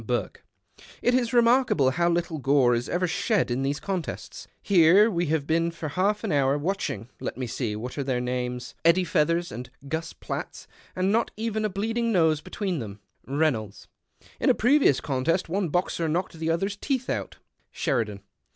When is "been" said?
5.41-5.69